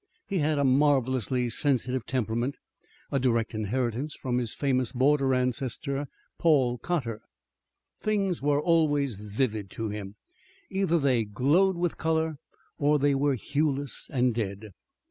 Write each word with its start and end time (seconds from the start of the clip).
He 0.25 0.39
had 0.39 0.57
a 0.57 0.63
marvellously 0.63 1.47
sensitive 1.49 2.07
temperament, 2.07 2.57
a 3.11 3.19
direct 3.19 3.53
inheritance 3.53 4.15
from 4.15 4.39
his 4.39 4.55
famous 4.55 4.91
border 4.93 5.31
ancestor, 5.31 6.07
Paul 6.39 6.79
Cotter. 6.79 7.21
Things 7.99 8.41
were 8.41 8.59
always 8.59 9.13
vivid 9.15 9.69
to 9.77 9.89
him. 9.89 10.15
Either 10.71 10.97
they 10.97 11.23
glowed 11.23 11.77
with 11.77 11.99
color, 11.99 12.37
or 12.79 12.97
they 12.97 13.13
were 13.13 13.35
hueless 13.35 14.09
and 14.11 14.33
dead. 14.33 14.71